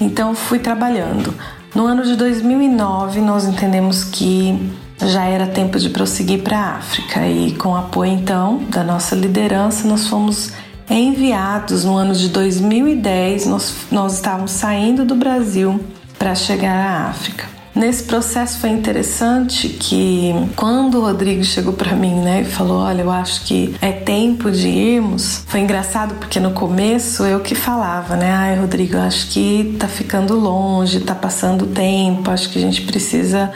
Então 0.00 0.34
fui 0.34 0.58
trabalhando. 0.58 1.34
No 1.74 1.86
ano 1.86 2.02
de 2.02 2.16
2009 2.16 3.20
nós 3.20 3.44
entendemos 3.44 4.04
que 4.04 4.72
já 4.98 5.24
era 5.24 5.46
tempo 5.46 5.78
de 5.78 5.90
prosseguir 5.90 6.42
para 6.42 6.58
a 6.58 6.76
África 6.76 7.26
e 7.26 7.52
com 7.52 7.76
apoio 7.76 8.12
então 8.12 8.64
da 8.68 8.82
nossa 8.82 9.14
liderança 9.14 9.86
nós 9.86 10.06
fomos 10.06 10.52
enviados 10.88 11.84
no 11.84 11.96
ano 11.96 12.14
de 12.14 12.28
2010 12.28 13.46
nós, 13.46 13.74
nós 13.90 14.14
estávamos 14.14 14.52
saindo 14.52 15.04
do 15.04 15.14
Brasil 15.14 15.80
para 16.18 16.34
chegar 16.34 16.74
à 16.74 17.08
África 17.08 17.54
Nesse 17.74 18.04
processo 18.04 18.60
foi 18.60 18.70
interessante 18.70 19.68
que 19.68 20.32
quando 20.54 20.98
o 20.98 21.00
Rodrigo 21.00 21.42
chegou 21.42 21.72
para 21.72 21.92
mim, 21.96 22.14
né, 22.20 22.42
e 22.42 22.44
falou: 22.44 22.78
"Olha, 22.78 23.02
eu 23.02 23.10
acho 23.10 23.44
que 23.44 23.74
é 23.82 23.90
tempo 23.90 24.48
de 24.48 24.68
irmos". 24.68 25.42
Foi 25.48 25.58
engraçado 25.58 26.14
porque 26.14 26.38
no 26.38 26.52
começo 26.52 27.24
eu 27.24 27.40
que 27.40 27.56
falava, 27.56 28.14
né: 28.14 28.30
"Ai, 28.30 28.56
Rodrigo, 28.60 28.94
eu 28.94 29.00
acho 29.00 29.28
que 29.28 29.76
tá 29.76 29.88
ficando 29.88 30.38
longe, 30.38 31.00
tá 31.00 31.16
passando 31.16 31.66
tempo, 31.66 32.30
acho 32.30 32.48
que 32.50 32.58
a 32.58 32.62
gente 32.62 32.82
precisa 32.82 33.50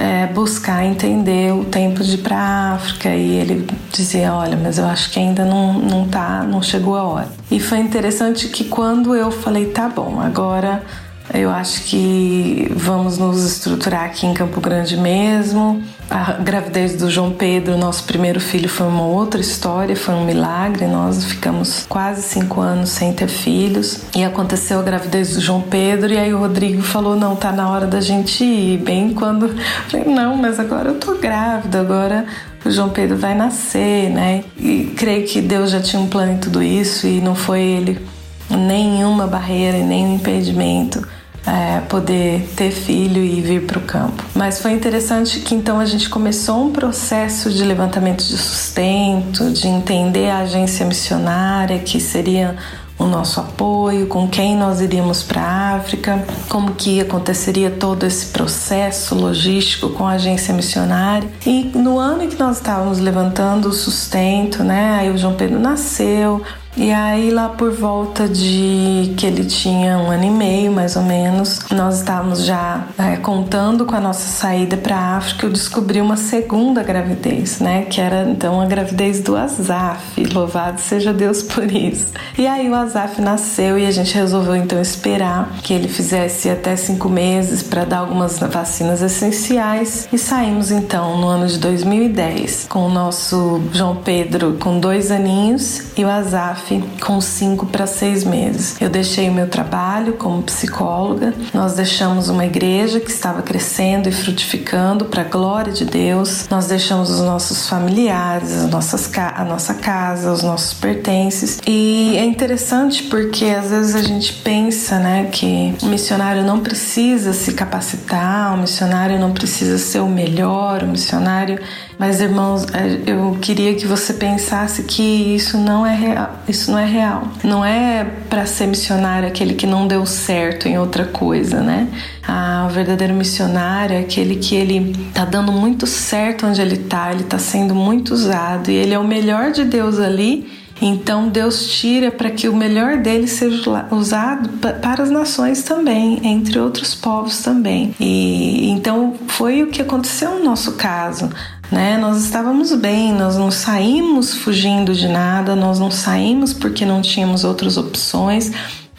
é, 0.00 0.26
buscar 0.28 0.82
entender 0.82 1.52
o 1.52 1.66
tempo 1.66 2.02
de 2.02 2.14
ir 2.14 2.18
para 2.18 2.36
a 2.36 2.74
África 2.74 3.10
e 3.10 3.32
ele 3.36 3.66
dizia 3.92 4.32
olha 4.32 4.56
mas 4.56 4.78
eu 4.78 4.86
acho 4.86 5.10
que 5.10 5.18
ainda 5.18 5.44
não 5.44 5.74
não 5.74 6.08
tá 6.08 6.42
não 6.42 6.62
chegou 6.62 6.96
a 6.96 7.02
hora. 7.02 7.28
E 7.50 7.60
foi 7.60 7.78
interessante 7.78 8.48
que 8.48 8.64
quando 8.64 9.14
eu 9.14 9.30
falei 9.30 9.66
tá 9.66 9.90
bom 9.90 10.18
agora 10.18 10.82
eu 11.32 11.48
acho 11.48 11.84
que 11.84 12.66
vamos 12.74 13.16
nos 13.16 13.44
estruturar 13.44 14.04
aqui 14.04 14.26
em 14.26 14.34
Campo 14.34 14.60
Grande 14.60 14.96
mesmo. 14.96 15.80
A 16.10 16.32
gravidez 16.32 16.96
do 16.96 17.08
João 17.08 17.30
Pedro, 17.30 17.78
nosso 17.78 18.02
primeiro 18.02 18.40
filho, 18.40 18.68
foi 18.68 18.88
uma 18.88 19.04
outra 19.04 19.40
história, 19.40 19.94
foi 19.94 20.14
um 20.14 20.24
milagre. 20.24 20.88
Nós 20.88 21.24
ficamos 21.24 21.86
quase 21.88 22.22
cinco 22.22 22.60
anos 22.60 22.90
sem 22.90 23.12
ter 23.12 23.28
filhos 23.28 24.00
e 24.16 24.24
aconteceu 24.24 24.80
a 24.80 24.82
gravidez 24.82 25.34
do 25.34 25.40
João 25.40 25.60
Pedro. 25.60 26.12
E 26.12 26.18
aí 26.18 26.34
o 26.34 26.38
Rodrigo 26.38 26.82
falou: 26.82 27.14
Não, 27.14 27.36
tá 27.36 27.52
na 27.52 27.70
hora 27.70 27.86
da 27.86 28.00
gente 28.00 28.42
ir. 28.42 28.78
Bem 28.78 29.14
quando. 29.14 29.46
Eu 29.46 29.54
falei: 29.88 30.06
Não, 30.06 30.36
mas 30.36 30.58
agora 30.58 30.88
eu 30.88 30.98
tô 30.98 31.14
grávida, 31.14 31.80
agora 31.80 32.26
o 32.64 32.70
João 32.70 32.88
Pedro 32.88 33.16
vai 33.16 33.36
nascer, 33.36 34.10
né? 34.10 34.42
E 34.58 34.92
creio 34.96 35.24
que 35.28 35.40
Deus 35.40 35.70
já 35.70 35.80
tinha 35.80 36.02
um 36.02 36.08
plano 36.08 36.32
em 36.32 36.38
tudo 36.38 36.60
isso 36.60 37.06
e 37.06 37.20
não 37.20 37.36
foi 37.36 37.60
ele 37.60 38.04
nenhuma 38.50 39.28
barreira 39.28 39.78
e 39.78 39.84
nenhum 39.84 40.16
impedimento 40.16 41.06
é, 41.46 41.80
poder 41.88 42.48
ter 42.56 42.70
filho 42.70 43.22
e 43.22 43.40
vir 43.40 43.66
para 43.66 43.78
o 43.78 43.82
campo. 43.82 44.22
Mas 44.34 44.60
foi 44.60 44.72
interessante 44.72 45.40
que 45.40 45.54
então 45.54 45.80
a 45.80 45.86
gente 45.86 46.08
começou 46.08 46.66
um 46.66 46.72
processo 46.72 47.50
de 47.50 47.64
levantamento 47.64 48.24
de 48.24 48.36
sustento, 48.36 49.50
de 49.50 49.66
entender 49.66 50.28
a 50.30 50.40
agência 50.40 50.84
missionária, 50.84 51.78
que 51.78 52.00
seria 52.00 52.56
o 53.00 53.06
nosso 53.06 53.40
apoio, 53.40 54.06
com 54.06 54.28
quem 54.28 54.54
nós 54.54 54.82
iríamos 54.82 55.22
para 55.22 55.40
a 55.40 55.76
África, 55.76 56.22
como 56.50 56.74
que 56.74 57.00
aconteceria 57.00 57.70
todo 57.70 58.04
esse 58.04 58.26
processo 58.26 59.14
logístico 59.14 59.88
com 59.90 60.06
a 60.06 60.12
agência 60.12 60.52
missionária. 60.52 61.26
E 61.46 61.64
no 61.74 61.98
ano 61.98 62.24
em 62.24 62.28
que 62.28 62.38
nós 62.38 62.58
estávamos 62.58 62.98
levantando 62.98 63.68
o 63.68 63.72
sustento, 63.72 64.62
né, 64.62 64.98
aí 65.00 65.10
o 65.10 65.16
João 65.16 65.34
Pedro 65.34 65.58
nasceu, 65.58 66.42
e 66.76 66.92
aí, 66.92 67.30
lá 67.30 67.48
por 67.48 67.72
volta 67.72 68.28
de 68.28 69.12
que 69.16 69.26
ele 69.26 69.44
tinha 69.44 69.98
um 69.98 70.10
ano 70.10 70.24
e 70.24 70.30
meio, 70.30 70.70
mais 70.70 70.94
ou 70.94 71.02
menos, 71.02 71.58
nós 71.70 71.98
estávamos 71.98 72.44
já 72.44 72.86
é, 72.96 73.16
contando 73.16 73.84
com 73.84 73.96
a 73.96 74.00
nossa 74.00 74.28
saída 74.28 74.76
para 74.76 74.96
a 74.96 75.16
África. 75.16 75.46
Eu 75.46 75.50
descobri 75.50 76.00
uma 76.00 76.16
segunda 76.16 76.82
gravidez, 76.82 77.58
né? 77.58 77.82
Que 77.82 78.00
era 78.00 78.22
então 78.22 78.60
a 78.60 78.66
gravidez 78.66 79.20
do 79.20 79.36
Azaf. 79.36 80.24
Louvado 80.32 80.80
seja 80.80 81.12
Deus 81.12 81.42
por 81.42 81.70
isso. 81.70 82.12
E 82.38 82.46
aí, 82.46 82.70
o 82.70 82.74
Azaf 82.74 83.20
nasceu 83.20 83.76
e 83.76 83.84
a 83.84 83.90
gente 83.90 84.14
resolveu 84.14 84.54
então 84.54 84.80
esperar 84.80 85.50
que 85.62 85.74
ele 85.74 85.88
fizesse 85.88 86.48
até 86.48 86.76
cinco 86.76 87.08
meses 87.08 87.64
para 87.64 87.84
dar 87.84 87.98
algumas 87.98 88.38
vacinas 88.38 89.02
essenciais. 89.02 90.08
E 90.12 90.16
saímos 90.16 90.70
então 90.70 91.18
no 91.18 91.26
ano 91.26 91.48
de 91.48 91.58
2010 91.58 92.66
com 92.68 92.86
o 92.86 92.90
nosso 92.90 93.60
João 93.72 93.96
Pedro 93.96 94.56
com 94.60 94.78
dois 94.78 95.10
aninhos 95.10 95.82
e 95.98 96.04
o 96.04 96.08
Azaf 96.08 96.59
com 97.00 97.20
cinco 97.20 97.66
para 97.66 97.86
seis 97.86 98.24
meses. 98.24 98.80
Eu 98.80 98.88
deixei 98.88 99.28
o 99.28 99.32
meu 99.32 99.48
trabalho 99.48 100.14
como 100.14 100.42
psicóloga, 100.42 101.34
nós 101.52 101.74
deixamos 101.74 102.28
uma 102.28 102.44
igreja 102.44 103.00
que 103.00 103.10
estava 103.10 103.42
crescendo 103.42 104.08
e 104.08 104.12
frutificando 104.12 105.06
para 105.06 105.22
a 105.22 105.24
glória 105.24 105.72
de 105.72 105.84
Deus, 105.84 106.46
nós 106.48 106.66
deixamos 106.66 107.10
os 107.10 107.20
nossos 107.20 107.68
familiares, 107.68 108.52
as 108.52 108.70
nossas, 108.70 109.10
a 109.16 109.44
nossa 109.44 109.74
casa, 109.74 110.32
os 110.32 110.42
nossos 110.42 110.74
pertences. 110.74 111.58
E 111.66 112.16
é 112.16 112.24
interessante 112.24 113.04
porque 113.04 113.46
às 113.46 113.70
vezes 113.70 113.94
a 113.94 114.02
gente 114.02 114.32
pensa 114.32 114.98
né, 114.98 115.28
que 115.30 115.74
o 115.82 115.86
missionário 115.86 116.42
não 116.42 116.60
precisa 116.60 117.32
se 117.32 117.52
capacitar, 117.52 118.54
o 118.54 118.58
missionário 118.58 119.18
não 119.18 119.32
precisa 119.32 119.78
ser 119.78 120.00
o 120.00 120.08
melhor, 120.08 120.82
o 120.82 120.86
missionário 120.86 121.60
mas 122.00 122.18
irmãos, 122.18 122.64
é, 122.72 123.02
eu 123.06 123.36
queria 123.42 123.74
que 123.74 123.86
você 123.86 124.14
pensasse 124.14 124.84
que 124.84 125.02
isso 125.02 125.58
não 125.58 125.84
é 125.84 125.94
real. 125.94 126.30
Isso 126.48 126.70
não 126.70 126.78
é 126.78 126.86
real. 126.86 127.28
Não 127.44 127.62
é 127.62 128.06
para 128.30 128.46
ser 128.46 128.68
missionário 128.68 129.28
aquele 129.28 129.52
que 129.52 129.66
não 129.66 129.86
deu 129.86 130.06
certo 130.06 130.66
em 130.66 130.78
outra 130.78 131.04
coisa, 131.04 131.60
né? 131.60 131.88
Ah, 132.26 132.66
o 132.70 132.72
verdadeiro 132.72 133.12
missionário 133.12 133.96
é 133.96 134.00
aquele 134.00 134.36
que 134.36 134.54
ele 134.54 134.96
tá 135.12 135.26
dando 135.26 135.52
muito 135.52 135.86
certo 135.86 136.46
onde 136.46 136.62
ele 136.62 136.78
tá, 136.78 137.12
ele 137.12 137.24
tá 137.24 137.38
sendo 137.38 137.74
muito 137.74 138.14
usado 138.14 138.70
e 138.70 138.74
ele 138.76 138.94
é 138.94 138.98
o 138.98 139.06
melhor 139.06 139.52
de 139.52 139.62
Deus 139.64 139.98
ali 139.98 140.48
Então 140.80 141.28
Deus 141.28 141.66
tira 141.66 142.10
para 142.10 142.30
que 142.30 142.48
o 142.48 142.56
melhor 142.56 142.96
dele 142.96 143.26
seja 143.28 143.86
usado 143.90 144.48
para 144.58 145.02
as 145.02 145.10
nações 145.10 145.62
também, 145.62 146.20
entre 146.24 146.58
outros 146.58 146.94
povos 146.94 147.42
também. 147.42 147.94
E 148.00 148.70
então 148.70 149.14
foi 149.28 149.62
o 149.62 149.66
que 149.66 149.82
aconteceu 149.82 150.38
no 150.38 150.44
nosso 150.44 150.72
caso. 150.72 151.28
Né? 151.70 151.96
Nós 151.96 152.24
estávamos 152.24 152.74
bem, 152.74 153.12
nós 153.12 153.36
não 153.36 153.50
saímos 153.50 154.34
fugindo 154.34 154.92
de 154.92 155.06
nada, 155.06 155.54
nós 155.54 155.78
não 155.78 155.90
saímos 155.90 156.52
porque 156.52 156.84
não 156.84 157.00
tínhamos 157.00 157.44
outras 157.44 157.76
opções, 157.76 158.50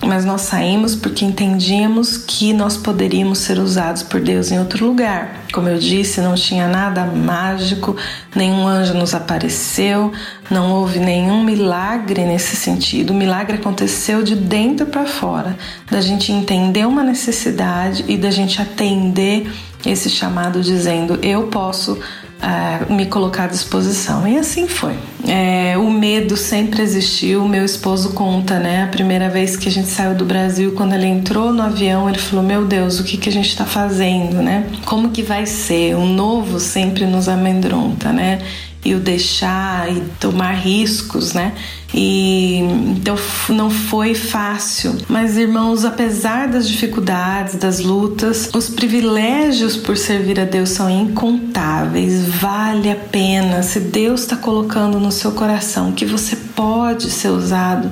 mas 0.08 0.26
nós 0.26 0.42
saímos 0.42 0.96
porque 0.96 1.24
entendíamos 1.24 2.18
que 2.18 2.54
nós 2.54 2.76
poderíamos 2.78 3.40
ser 3.40 3.60
usados 3.60 4.02
por 4.02 4.20
Deus 4.20 4.52
em 4.52 4.58
outro 4.58 4.86
lugar. 4.86 5.42
Como 5.54 5.68
eu 5.68 5.78
disse, 5.78 6.22
não 6.22 6.34
tinha 6.34 6.68
nada 6.68 7.06
mágico, 7.06 7.96
nenhum 8.36 8.66
anjo 8.66 8.94
nos 8.94 9.14
apareceu, 9.14 10.12
não 10.50 10.72
houve 10.72 11.00
nenhum 11.00 11.44
milagre 11.44 12.24
nesse 12.24 12.56
sentido. 12.56 13.12
O 13.12 13.16
milagre 13.16 13.58
aconteceu 13.58 14.24
de 14.24 14.36
dentro 14.36 14.88
para 14.88 15.06
fora, 15.06 15.56
da 15.90 16.02
gente 16.02 16.32
entender 16.32 16.88
uma 16.88 17.04
necessidade 17.04 18.04
e 18.08 18.18
da 18.18 18.32
gente 18.32 18.62
atender 18.62 19.52
esse 19.86 20.10
chamado 20.10 20.62
dizendo: 20.62 21.20
Eu 21.22 21.44
posso 21.44 22.00
uh, 22.42 22.94
me 22.94 23.06
colocar 23.06 23.46
à 23.46 23.48
disposição. 23.48 24.28
E 24.28 24.38
assim 24.38 24.68
foi. 24.68 24.96
É, 25.28 25.78
o 25.78 25.90
medo 25.90 26.36
sempre 26.36 26.82
existiu. 26.82 27.48
Meu 27.48 27.64
esposo 27.64 28.14
conta, 28.14 28.60
né? 28.60 28.84
A 28.84 28.88
primeira 28.88 29.30
vez 29.30 29.56
que 29.56 29.70
a 29.70 29.72
gente 29.72 29.88
saiu 29.88 30.16
do 30.16 30.26
Brasil, 30.26 30.74
quando 30.74 30.94
ele 30.94 31.06
entrou 31.06 31.54
no 31.54 31.62
avião, 31.62 32.10
ele 32.10 32.18
falou: 32.18 32.44
Meu 32.44 32.66
Deus, 32.66 33.00
o 33.00 33.04
que, 33.04 33.18
que 33.18 33.30
a 33.30 33.32
gente 33.32 33.50
está 33.50 33.66
fazendo, 33.66 34.42
né? 34.42 34.68
Como 34.86 35.10
que 35.10 35.22
vai 35.22 35.46
ser? 35.46 35.96
O 35.96 36.06
novo 36.06 36.60
sempre 36.60 37.06
nos 37.06 37.30
amedronta, 37.30 38.12
né? 38.12 38.40
E 38.84 38.96
o 38.96 39.00
deixar 39.00 39.92
e 39.92 40.02
tomar 40.20 40.54
riscos, 40.54 41.34
né? 41.34 41.54
E 41.94 42.60
então 42.98 43.16
não 43.50 43.70
foi 43.70 44.16
fácil. 44.16 44.98
Mas 45.08 45.38
irmãos, 45.38 45.84
apesar 45.84 46.48
das 46.48 46.68
dificuldades, 46.68 47.56
das 47.56 47.80
lutas, 47.80 48.50
os 48.54 48.70
privilégios 48.70 49.76
por 49.76 49.98
servir 49.98 50.40
a 50.40 50.46
Deus 50.46 50.70
são 50.70 50.90
incontáveis. 50.90 52.26
Vale 52.28 52.90
a 52.90 52.96
pena. 52.96 53.62
Se 53.62 53.80
Deus 53.80 54.22
está 54.22 54.36
colocando 54.36 55.00
no 55.00 55.12
seu 55.12 55.32
coração 55.34 55.92
que 55.92 56.06
você 56.06 56.36
pode 56.36 57.12
ser 57.12 57.30
usado 57.30 57.92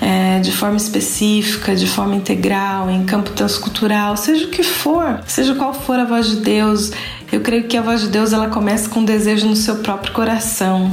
é, 0.00 0.38
de 0.40 0.52
forma 0.52 0.76
específica, 0.76 1.74
de 1.74 1.86
forma 1.86 2.14
integral, 2.14 2.88
em 2.88 3.04
campo 3.04 3.30
transcultural, 3.30 4.16
seja 4.16 4.46
o 4.46 4.50
que 4.50 4.62
for, 4.62 5.20
seja 5.26 5.54
qual 5.54 5.74
for 5.74 5.98
a 5.98 6.04
voz 6.04 6.28
de 6.28 6.36
Deus, 6.36 6.92
eu 7.30 7.40
creio 7.40 7.64
que 7.64 7.76
a 7.76 7.82
voz 7.82 8.00
de 8.00 8.08
Deus 8.08 8.32
ela 8.32 8.48
começa 8.48 8.88
com 8.88 9.00
um 9.00 9.04
desejo 9.04 9.46
no 9.46 9.56
seu 9.56 9.76
próprio 9.76 10.12
coração. 10.12 10.90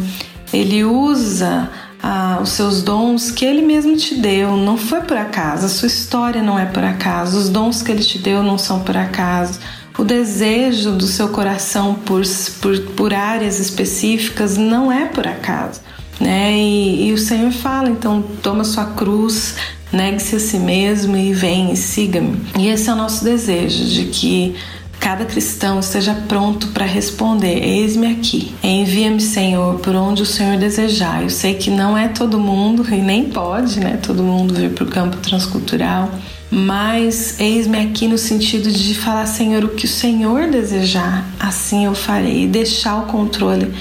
Ele 0.54 0.84
usa 0.84 1.70
ah, 2.02 2.40
os 2.42 2.50
seus 2.50 2.82
dons 2.82 3.32
que 3.32 3.46
Ele 3.46 3.62
mesmo 3.62 3.96
te 3.98 4.16
deu, 4.16 4.56
não 4.56 4.78
foi 4.78 5.02
por 5.02 5.18
acaso, 5.18 5.66
a 5.66 5.70
sua 5.70 5.88
história 5.88 6.42
não 6.42 6.58
é 6.58 6.66
por 6.66 6.84
acaso, 6.84 7.38
os 7.38 7.50
dons 7.50 7.82
que 7.82 7.92
Ele 7.92 8.04
te 8.04 8.20
deu 8.20 8.44
não 8.44 8.58
são 8.58 8.82
por 8.82 8.96
acaso. 8.96 9.60
O 9.98 10.04
desejo 10.04 10.92
do 10.92 11.08
seu 11.08 11.30
coração 11.30 11.96
por, 11.96 12.22
por, 12.62 12.80
por 12.96 13.14
áreas 13.14 13.60
específicas 13.60 14.58
não 14.58 14.92
é 14.92 15.06
por 15.06 15.26
acaso 15.26 15.80
né? 16.20 16.54
E, 16.54 17.08
e 17.08 17.14
o 17.14 17.18
Senhor 17.18 17.52
fala, 17.52 17.90
então 17.90 18.24
toma 18.42 18.64
sua 18.64 18.86
cruz, 18.86 19.56
negue-se 19.92 20.36
a 20.36 20.40
si 20.40 20.60
mesmo 20.60 21.16
e 21.16 21.34
vem 21.34 21.72
e 21.72 21.78
siga-me. 21.78 22.42
E 22.58 22.68
esse 22.68 22.90
é 22.90 22.94
o 22.94 22.96
nosso 22.96 23.24
desejo, 23.24 23.86
de 23.86 24.06
que 24.06 24.56
cada 25.06 25.24
cristão 25.24 25.80
esteja 25.80 26.16
pronto 26.28 26.70
para 26.70 26.84
responder: 26.84 27.64
Eis-me 27.64 28.08
aqui, 28.08 28.56
envia-me, 28.64 29.22
Senhor, 29.22 29.78
por 29.78 29.96
onde 29.96 30.24
o 30.24 30.26
Senhor 30.26 30.58
desejar. 30.58 31.22
Eu 31.22 31.30
sei 31.30 31.54
que 31.54 31.70
não 31.70 31.96
é 31.96 32.08
todo 32.08 32.40
mundo, 32.40 32.84
e 32.92 32.98
nem 32.98 33.26
pode, 33.26 33.80
né? 33.80 34.00
Todo 34.02 34.24
mundo 34.24 34.56
vir 34.56 34.72
para 34.72 34.84
o 34.84 34.88
campo 34.88 35.18
transcultural, 35.18 36.10
mas 36.50 37.40
eis-me 37.40 37.78
aqui 37.78 38.08
no 38.08 38.18
sentido 38.18 38.72
de 38.72 38.96
falar: 38.96 39.28
Senhor, 39.28 39.64
o 39.64 39.70
que 39.70 39.86
o 39.86 39.88
Senhor 39.88 40.50
desejar, 40.50 41.24
assim 41.40 41.86
eu 41.86 41.94
farei, 41.94 42.46
e 42.46 42.48
deixar 42.48 43.04
o 43.04 43.06
controle 43.06 43.72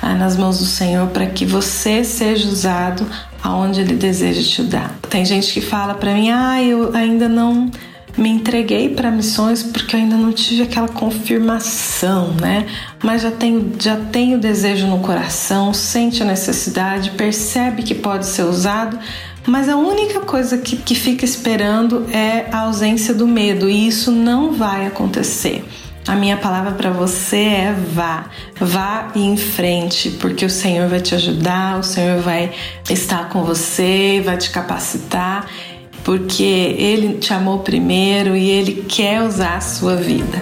ah, 0.00 0.16
nas 0.16 0.36
mãos 0.36 0.58
do 0.58 0.66
Senhor 0.66 1.06
para 1.10 1.26
que 1.26 1.46
você 1.46 2.02
seja 2.02 2.48
usado 2.48 3.06
aonde 3.40 3.82
Ele 3.82 3.94
deseja 3.94 4.42
te 4.42 4.64
dar. 4.64 4.98
Tem 5.08 5.24
gente 5.24 5.52
que 5.52 5.60
fala 5.60 5.94
para 5.94 6.12
mim, 6.12 6.30
ah, 6.30 6.60
eu 6.60 6.92
ainda 6.92 7.28
não 7.28 7.70
me 8.16 8.28
entreguei 8.28 8.90
para 8.90 9.10
missões 9.10 9.62
porque 9.62 9.96
eu 9.96 10.00
ainda 10.00 10.16
não 10.16 10.32
tive 10.32 10.62
aquela 10.62 10.88
confirmação, 10.88 12.34
né? 12.34 12.66
Mas 13.02 13.22
já 13.22 13.30
tenho, 13.30 13.72
já 13.78 13.96
tenho 13.96 14.38
desejo 14.38 14.86
no 14.86 14.98
coração, 14.98 15.72
sente 15.72 16.22
a 16.22 16.26
necessidade, 16.26 17.12
percebe 17.12 17.82
que 17.82 17.94
pode 17.94 18.26
ser 18.26 18.42
usado, 18.42 18.98
mas 19.46 19.68
a 19.68 19.76
única 19.76 20.20
coisa 20.20 20.58
que, 20.58 20.76
que 20.76 20.94
fica 20.94 21.24
esperando 21.24 22.06
é 22.12 22.46
a 22.52 22.60
ausência 22.60 23.12
do 23.12 23.26
medo, 23.26 23.68
e 23.68 23.88
isso 23.88 24.12
não 24.12 24.52
vai 24.52 24.86
acontecer. 24.86 25.64
A 26.06 26.16
minha 26.16 26.36
palavra 26.36 26.72
para 26.72 26.90
você 26.90 27.36
é 27.36 27.76
vá, 27.94 28.26
vá 28.58 29.12
em 29.14 29.36
frente, 29.36 30.10
porque 30.10 30.44
o 30.44 30.50
Senhor 30.50 30.88
vai 30.88 31.00
te 31.00 31.14
ajudar, 31.14 31.78
o 31.78 31.82
Senhor 31.82 32.20
vai 32.20 32.50
estar 32.90 33.28
com 33.28 33.44
você, 33.44 34.20
vai 34.24 34.36
te 34.36 34.50
capacitar, 34.50 35.48
porque 36.04 36.42
Ele 36.42 37.18
te 37.18 37.32
amou 37.32 37.60
primeiro 37.60 38.36
e 38.36 38.50
Ele 38.50 38.84
quer 38.88 39.22
usar 39.22 39.56
a 39.56 39.60
sua 39.60 39.96
vida. 39.96 40.40